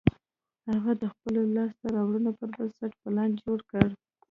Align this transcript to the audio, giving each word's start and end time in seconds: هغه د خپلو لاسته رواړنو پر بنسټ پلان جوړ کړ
هغه 0.71 0.91
د 1.01 1.03
خپلو 1.13 1.41
لاسته 1.55 1.85
رواړنو 1.95 2.31
پر 2.37 2.49
بنسټ 2.57 2.91
پلان 3.03 3.29
جوړ 3.43 3.59
کړ 3.71 3.87